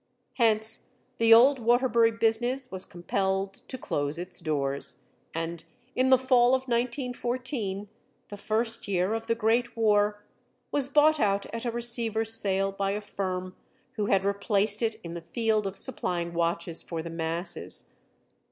[0.37, 5.63] Hence the old Waterbury business was compelled to close its doors, and
[5.95, 7.87] in the fall of 1914,
[8.29, 10.23] the first year of the Great War,
[10.71, 13.55] was bought out at a receiver's sale by a firm
[13.91, 17.93] who had replaced it in the field of supplying watches for the masses.